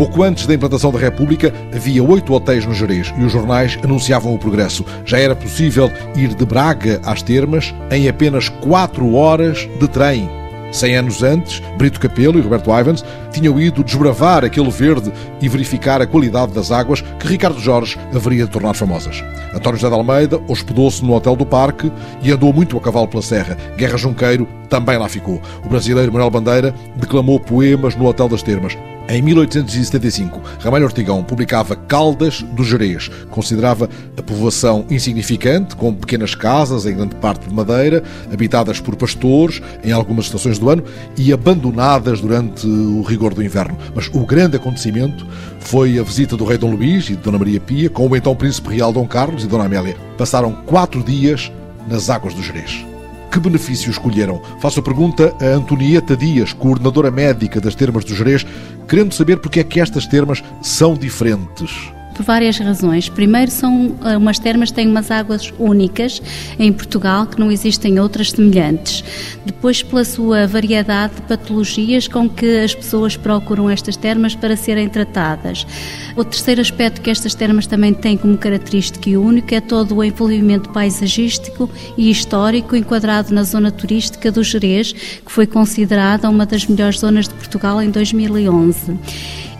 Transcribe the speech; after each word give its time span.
Pouco 0.00 0.22
antes 0.22 0.46
da 0.46 0.54
implantação 0.54 0.90
da 0.90 0.98
República, 0.98 1.52
havia 1.76 2.02
oito 2.02 2.32
hotéis 2.32 2.64
no 2.64 2.72
Jerez 2.72 3.12
e 3.18 3.22
os 3.22 3.30
jornais 3.30 3.78
anunciavam 3.84 4.34
o 4.34 4.38
progresso. 4.38 4.82
Já 5.04 5.18
era 5.18 5.36
possível 5.36 5.92
ir 6.16 6.32
de 6.32 6.46
Braga 6.46 7.02
às 7.04 7.20
Termas 7.20 7.74
em 7.90 8.08
apenas 8.08 8.48
quatro 8.48 9.12
horas 9.12 9.68
de 9.78 9.86
trem. 9.88 10.26
Cem 10.72 10.96
anos 10.96 11.22
antes, 11.22 11.60
Brito 11.76 12.00
Capelo 12.00 12.38
e 12.38 12.40
Roberto 12.40 12.70
Ivans 12.70 13.04
tinham 13.30 13.60
ido 13.60 13.84
desbravar 13.84 14.42
aquele 14.42 14.70
verde 14.70 15.12
e 15.38 15.48
verificar 15.50 16.00
a 16.00 16.06
qualidade 16.06 16.54
das 16.54 16.72
águas 16.72 17.02
que 17.18 17.28
Ricardo 17.28 17.60
Jorge 17.60 17.98
haveria 18.14 18.46
de 18.46 18.50
tornar 18.50 18.72
famosas. 18.72 19.22
António 19.54 19.78
José 19.78 19.88
de 19.92 19.94
Almeida 19.94 20.40
hospedou-se 20.48 21.04
no 21.04 21.12
Hotel 21.12 21.36
do 21.36 21.44
Parque 21.44 21.92
e 22.22 22.32
andou 22.32 22.54
muito 22.54 22.78
a 22.78 22.80
cavalo 22.80 23.06
pela 23.06 23.22
serra. 23.22 23.54
Guerra 23.76 23.98
Junqueiro 23.98 24.48
também 24.70 24.96
lá 24.96 25.10
ficou. 25.10 25.42
O 25.62 25.68
brasileiro 25.68 26.10
Manuel 26.10 26.30
Bandeira 26.30 26.74
declamou 26.96 27.38
poemas 27.38 27.94
no 27.94 28.06
Hotel 28.06 28.30
das 28.30 28.42
Termas. 28.42 28.78
Em 29.10 29.20
1875, 29.22 30.40
Ramalho 30.60 30.84
Ortigão 30.84 31.24
publicava 31.24 31.74
Caldas 31.74 32.42
do 32.42 32.62
Jerez. 32.62 33.10
Considerava 33.28 33.90
a 34.16 34.22
povoação 34.22 34.86
insignificante, 34.88 35.74
com 35.74 35.92
pequenas 35.92 36.36
casas, 36.36 36.86
em 36.86 36.94
grande 36.94 37.16
parte 37.16 37.48
de 37.48 37.52
madeira, 37.52 38.04
habitadas 38.32 38.78
por 38.78 38.94
pastores 38.94 39.60
em 39.82 39.90
algumas 39.90 40.26
estações 40.26 40.60
do 40.60 40.70
ano 40.70 40.84
e 41.16 41.32
abandonadas 41.32 42.20
durante 42.20 42.64
o 42.68 43.02
rigor 43.02 43.34
do 43.34 43.42
inverno. 43.42 43.76
Mas 43.96 44.08
o 44.14 44.20
grande 44.20 44.54
acontecimento 44.54 45.26
foi 45.58 45.98
a 45.98 46.04
visita 46.04 46.36
do 46.36 46.44
rei 46.44 46.56
Dom 46.56 46.70
Luís 46.70 47.06
e 47.06 47.16
de 47.16 47.22
Dona 47.22 47.38
Maria 47.38 47.58
Pia 47.58 47.90
com 47.90 48.06
o 48.06 48.14
então 48.14 48.36
príncipe 48.36 48.76
real 48.76 48.92
Dom 48.92 49.08
Carlos 49.08 49.42
e 49.42 49.48
Dona 49.48 49.64
Amélia. 49.64 49.96
Passaram 50.16 50.52
quatro 50.52 51.02
dias 51.02 51.50
nas 51.88 52.10
águas 52.10 52.32
do 52.32 52.44
Jerez. 52.44 52.89
Que 53.30 53.38
benefício 53.38 53.90
escolheram? 53.90 54.42
Faço 54.58 54.80
a 54.80 54.82
pergunta 54.82 55.34
a 55.40 55.44
Antonieta 55.54 56.16
Dias, 56.16 56.52
coordenadora 56.52 57.10
médica 57.10 57.60
das 57.60 57.76
termas 57.76 58.04
do 58.04 58.14
Jerez, 58.14 58.44
querendo 58.88 59.14
saber 59.14 59.36
porque 59.38 59.60
é 59.60 59.64
que 59.64 59.80
estas 59.80 60.06
termas 60.06 60.42
são 60.60 60.94
diferentes 60.94 61.92
por 62.20 62.24
várias 62.24 62.58
razões. 62.58 63.08
Primeiro, 63.08 63.50
são 63.50 63.96
eh, 64.04 64.16
umas 64.16 64.38
termas 64.38 64.70
têm 64.70 64.86
umas 64.86 65.10
águas 65.10 65.52
únicas 65.58 66.20
em 66.58 66.70
Portugal 66.70 67.26
que 67.26 67.40
não 67.40 67.50
existem 67.50 67.98
outras 67.98 68.30
semelhantes. 68.30 69.02
Depois, 69.46 69.82
pela 69.82 70.04
sua 70.04 70.46
variedade 70.46 71.14
de 71.14 71.22
patologias 71.22 72.06
com 72.06 72.28
que 72.28 72.58
as 72.58 72.74
pessoas 72.74 73.16
procuram 73.16 73.70
estas 73.70 73.96
termas 73.96 74.34
para 74.34 74.54
serem 74.54 74.88
tratadas. 74.88 75.66
O 76.14 76.22
terceiro 76.22 76.60
aspecto 76.60 77.00
que 77.00 77.08
estas 77.08 77.34
termas 77.34 77.66
também 77.66 77.94
têm 77.94 78.18
como 78.18 78.36
característica 78.36 79.08
e 79.08 79.16
único 79.16 79.54
é 79.54 79.60
todo 79.60 79.96
o 79.96 80.04
envolvimento 80.04 80.68
paisagístico 80.70 81.70
e 81.96 82.10
histórico 82.10 82.76
enquadrado 82.76 83.32
na 83.32 83.44
zona 83.44 83.70
turística 83.70 84.30
do 84.30 84.44
Jerez, 84.44 84.92
que 84.92 85.32
foi 85.32 85.46
considerada 85.46 86.28
uma 86.28 86.44
das 86.44 86.66
melhores 86.66 87.00
zonas 87.00 87.26
de 87.26 87.34
Portugal 87.34 87.80
em 87.80 87.90
2011 87.90 88.98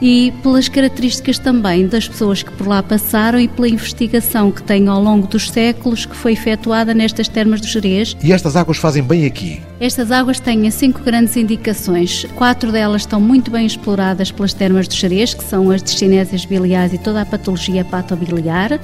e 0.01 0.33
pelas 0.43 0.69
características 0.69 1.39
também 1.39 1.87
das 1.87 2.09
pessoas 2.09 2.43
que 2.43 2.51
por 2.53 2.67
lá 2.67 2.83
passaram 2.83 3.39
e 3.39 3.49
pela 3.49 3.69
investigação 3.69 4.51
que 4.51 4.63
tem 4.63 4.89
ao 4.89 5.03
longo 5.03 5.27
dos 5.27 5.51
séculos 5.51 6.07
que 6.07 6.17
foi 6.17 6.33
efetuada 6.33 6.95
nestas 6.95 7.29
termas 7.29 7.61
do 7.61 7.67
Jerez. 7.67 8.17
E 8.23 8.33
estas 8.33 8.57
águas 8.57 8.79
fazem 8.79 9.03
bem 9.03 9.27
aqui? 9.27 9.61
Estas 9.79 10.11
águas 10.11 10.39
têm 10.39 10.71
cinco 10.71 11.03
grandes 11.03 11.37
indicações. 11.37 12.27
Quatro 12.35 12.71
delas 12.71 13.03
estão 13.03 13.21
muito 13.21 13.51
bem 13.51 13.65
exploradas 13.65 14.31
pelas 14.31 14.53
termas 14.53 14.87
do 14.87 14.95
Jerez, 14.95 15.33
que 15.33 15.45
são 15.45 15.71
as 15.71 15.83
discinésias 15.83 16.45
biliares 16.45 16.93
e 16.93 16.99
toda 16.99 17.23
a 17.23 17.27
patologia 17.27 17.85
patobiliar. 17.85 18.79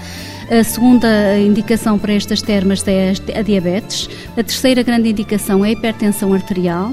A 0.51 0.65
segunda 0.65 1.39
indicação 1.39 1.99
para 1.99 2.15
estas 2.15 2.41
termas 2.41 2.83
é 2.87 3.13
a 3.35 3.43
diabetes. 3.43 4.09
A 4.37 4.43
terceira 4.43 4.83
grande 4.83 5.11
indicação 5.11 5.65
é 5.65 5.69
a 5.69 5.73
hipertensão 5.73 6.33
arterial. 6.33 6.93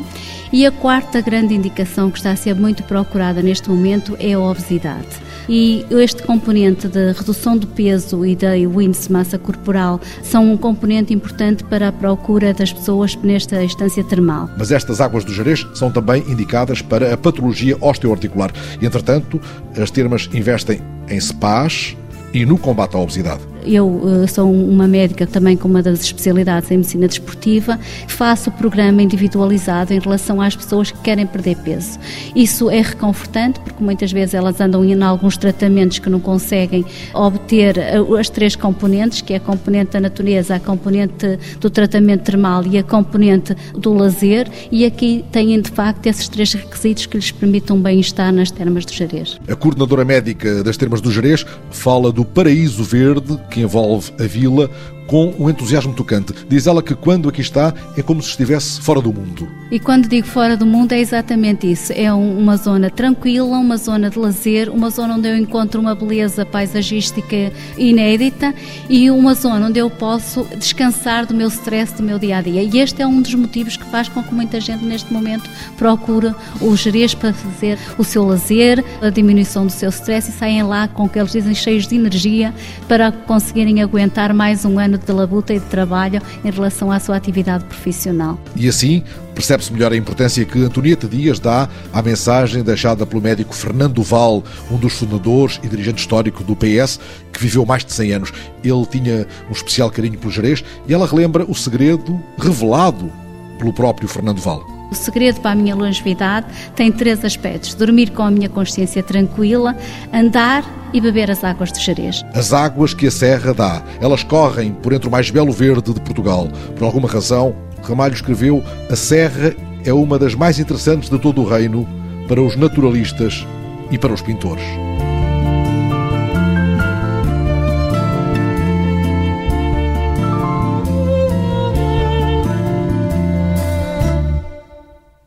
E 0.53 0.68
a 0.68 0.72
quarta 0.72 1.19
grande 1.19 1.56
indicação 1.56 2.12
que 2.12 2.19
está 2.19 2.30
a 2.30 2.36
ser 2.36 2.53
muito 2.53 2.84
procurada 2.84 3.41
neste 3.41 3.72
momento 3.72 4.16
é 4.19 4.34
a 4.34 4.40
obesidade. 4.40 5.08
E 5.50 5.84
este 5.90 6.22
componente 6.22 6.88
de 6.88 7.12
redução 7.12 7.58
do 7.58 7.66
peso 7.66 8.24
e 8.24 8.36
da 8.36 8.56
índice 8.56 9.08
de 9.08 9.13
massa 9.13 9.40
corporal 9.40 10.00
são 10.22 10.53
um 10.53 10.56
componente 10.56 11.12
importante 11.12 11.63
para 11.63 11.88
a 11.88 11.92
procura 11.92 12.53
das 12.53 12.72
pessoas 12.72 13.16
nesta 13.16 13.63
instância 13.63 14.03
termal. 14.03 14.47
Mas 14.56 14.72
estas 14.72 15.02
águas 15.02 15.25
do 15.25 15.34
Jerez 15.34 15.66
são 15.74 15.92
também 15.92 16.24
indicadas 16.30 16.84
para 16.84 17.12
a 17.12 17.18
patologia 17.18 17.75
osteoarticular. 17.81 18.52
Entretanto, 18.80 19.42
as 19.75 19.90
termas 19.90 20.30
investem 20.36 20.80
em 21.09 21.19
spas 21.19 21.97
e 22.31 22.46
no 22.46 22.59
combate 22.59 22.96
à 22.96 23.00
obesidade. 23.00 23.53
Eu 23.66 23.88
uh, 23.88 24.28
sou 24.28 24.51
uma 24.51 24.88
médica 24.88 25.25
também 25.25 25.56
com 25.57 25.68
uma 25.68 25.81
das 25.81 26.01
especialidades 26.01 26.69
em 26.72 26.78
medicina 26.78 27.07
desportiva, 27.07 27.79
faço 28.07 28.50
o 28.50 28.53
programa 28.53 29.01
individualizado 29.01 29.94
em 29.94 30.00
relação 30.00 30.41
às 30.41 30.56
pessoas 30.56 30.91
que 30.91 31.00
querem 31.00 31.25
perder 31.25 31.57
peso. 31.57 32.00
Isso 32.35 32.69
é 32.69 32.81
reconfortante 32.81 33.59
porque 33.59 33.84
muitas 33.84 34.12
vezes 34.12 34.34
elas 34.34 34.59
andam 34.59 34.84
em 34.84 35.01
alguns 35.01 35.38
tratamentos 35.38 36.00
que 36.00 36.09
não 36.09 36.19
conseguem 36.19 36.85
obter 37.13 37.78
eh, 37.78 37.97
as 38.19 38.29
três 38.29 38.56
componentes, 38.56 39.22
que 39.22 39.34
é 39.34 39.38
a 39.38 39.40
componente 39.40 39.91
da 39.91 40.00
natureza, 40.00 40.56
a 40.56 40.59
componente 40.59 41.40
do 41.59 41.69
tratamento 41.69 42.24
termal 42.24 42.66
e 42.66 42.78
a 42.78 42.84
componente 42.84 43.56
do 43.74 43.94
lazer, 43.94 44.50
e 44.72 44.85
aqui 44.85 45.24
têm 45.31 45.59
de 45.59 45.69
facto 45.69 46.06
esses 46.07 46.28
três 46.28 46.53
requisitos 46.53 47.06
que 47.06 47.18
lhes 47.18 47.31
permitam 47.31 47.80
bem-estar 47.80 48.31
nas 48.31 48.51
termas 48.51 48.85
do 48.85 48.94
Jerez. 48.94 49.40
A 49.47 49.56
coordenadora 49.56 50.06
médica 50.06 50.63
das 50.63 50.78
termas 50.78 51.01
do 51.01 51.12
Jerez 51.12 51.45
fala 51.72 52.12
do 52.12 52.24
paraíso 52.25 52.84
verde 52.84 53.40
que 53.53 53.62
envolve 53.62 54.12
a 54.19 54.24
vila 54.24 54.68
com 55.08 55.34
um 55.38 55.50
entusiasmo 55.50 55.94
tocante. 55.94 56.34
Diz 56.47 56.68
ela 56.68 56.81
que 56.81 56.96
quando 56.96 57.30
aqui 57.30 57.41
está 57.41 57.74
é 57.97 58.02
como 58.02 58.22
se 58.22 58.30
estivesse 58.30 58.81
fora 58.81 59.02
do 59.02 59.14
mundo. 59.14 59.47
E 59.72 59.80
quando 59.80 60.08
digo 60.08 60.28
fora 60.28 60.56
do 60.56 60.66
mundo 60.66 60.91
é 60.91 61.00
exatamente 61.00 61.72
isso. 61.72 61.91
É 61.94 62.14
uma 62.14 62.58
zona 62.58 62.90
tranquila, 62.90 63.58
uma 63.58 63.78
zona 63.78 64.09
de 64.09 64.19
lazer, 64.19 64.69
uma 64.69 64.90
zona 64.90 65.16
onde 65.16 65.28
eu 65.28 65.36
encontro 65.36 65.81
uma 65.81 65.96
beleza 65.96 66.46
paisagística 66.46 67.52
inédita 67.78 68.53
e 68.90 69.09
uma 69.09 69.34
zona 69.34 69.68
onde 69.68 69.80
eu 69.80 69.90
posso 69.90 70.46
descansar 70.58 71.25
do 71.25 71.34
meu 71.34 71.47
stress 71.47 71.94
do 71.96 72.03
meu 72.03 72.19
dia 72.19 72.38
a 72.38 72.42
dia. 72.42 72.62
E 72.62 72.78
este 72.80 73.02
é 73.02 73.08
um 73.08 73.22
dos 73.22 73.34
motivos 73.34 73.78
que 73.78 73.86
faz 73.86 74.08
com 74.08 74.22
que 74.22 74.34
muita 74.34 74.62
gente 74.62 74.86
neste 74.86 75.12
momento 75.12 75.50
procure 75.78 76.34
o 76.62 76.75
Jerez 76.75 77.13
para 77.13 77.34
fazer 77.34 77.78
o 77.97 78.03
seu 78.03 78.25
lazer, 78.25 78.84
a 79.02 79.09
diminuição 79.09 79.66
do 79.66 79.72
seu 79.72 79.90
stress 79.90 80.30
e 80.30 80.34
saem 80.34 80.63
lá 80.63 80.88
com 80.88 81.06
o 81.06 81.09
que 81.09 81.19
eles 81.19 81.31
dizem 81.31 81.56
cheios 81.56 81.88
de 81.88 81.96
energia 81.96 82.53
para 82.88 83.12
conseguirem 83.12 83.81
aguentar 83.81 84.34
mais 84.34 84.66
um 84.66 84.78
ano 84.78 84.93
ano 84.94 85.04
de 85.04 85.12
labuta 85.12 85.54
e 85.54 85.59
de 85.59 85.66
trabalho 85.66 86.22
em 86.44 86.52
relação 86.52 86.92
à 86.92 87.00
sua 87.00 87.16
atividade 87.16 87.66
profissional. 87.66 88.38
E 88.56 88.68
assim, 88.68 89.04
percebe-se 89.34 89.74
melhor 89.74 89.92
a 89.92 89.98
importância 89.98 90.46
que 90.46 90.64
Antonieta 90.64 91.08
Dias 91.08 91.40
dá 91.40 91.68
à 91.92 92.02
mensagem 92.02 92.64
deixada 92.64 93.06
pelo 93.06 93.22
médico 93.22 93.54
Fernando 93.54 94.02
Val, 94.04 94.44
um 94.72 94.78
dos 94.78 94.94
fundadores 94.94 95.59
e 95.64 95.68
dirigente 95.68 96.02
histórico 96.02 96.44
do 96.44 96.56
PS, 96.56 97.00
que 97.31 97.40
viveu 97.40 97.66
mais 97.66 97.84
de 97.84 97.92
100 97.92 98.12
anos. 98.14 98.34
Ele 98.64 98.86
tinha 98.86 99.28
um 99.50 99.52
especial 99.52 99.90
carinho 99.90 100.18
pelo 100.18 100.31
Jerez 100.31 100.64
e 100.88 100.94
ela 100.94 101.08
relembra 101.08 101.46
o 101.46 101.56
segredo 101.56 102.22
revelado 102.38 103.12
pelo 103.58 103.74
próprio 103.74 104.08
Fernando 104.08 104.40
Val. 104.40 104.66
O 104.92 104.96
segredo 104.96 105.42
para 105.42 105.52
a 105.52 105.56
minha 105.56 105.74
longevidade 105.74 106.46
tem 106.75 106.92
três 106.92 107.25
aspectos: 107.25 107.74
dormir 107.74 108.12
com 108.12 108.22
a 108.22 108.30
minha 108.30 108.50
consciência 108.50 109.02
tranquila, 109.02 109.75
andar 110.14 110.64
e 110.94 111.02
beber 111.02 111.31
as 111.31 111.44
águas 111.44 111.72
de 111.72 111.80
Jerez. 111.80 112.24
As 112.34 112.54
águas 112.54 112.94
que 112.94 113.08
a 113.08 113.12
serra 113.12 113.54
dá, 113.54 113.81
elas 114.00 114.24
correm 114.24 114.74
por 114.74 114.94
entre 114.94 115.08
o 115.08 115.12
mais 115.12 115.30
belo 115.30 115.52
verde 115.52 115.94
de 115.94 116.00
Portugal. 116.00 116.48
Por 116.78 116.86
alguma 116.86 117.09
razão, 117.09 117.56
Ramalho 117.81 118.14
escreveu: 118.14 118.64
a 118.90 118.96
serra 118.96 119.56
é 119.84 119.92
uma 119.92 120.18
das 120.20 120.36
mais 120.36 120.59
interessantes 120.59 121.09
de 121.09 121.20
todo 121.20 121.42
o 121.42 121.46
reino 121.46 121.88
para 122.28 122.42
os 122.42 122.56
naturalistas 122.56 123.45
e 123.92 123.98
para 123.98 124.13
os 124.13 124.22
pintores. 124.22 124.63